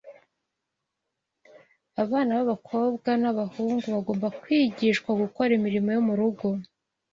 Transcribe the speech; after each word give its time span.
abana 2.03 2.31
b’abakobwa 2.37 3.09
n’abahungu 3.21 3.85
bagomba 3.95 4.27
kwigishwa 4.41 5.09
gukora 5.21 5.51
imirimo 5.59 5.89
yo 5.95 6.01
mu 6.07 6.13
rugo 6.19 6.47